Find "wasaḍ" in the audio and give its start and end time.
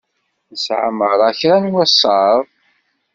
1.73-2.39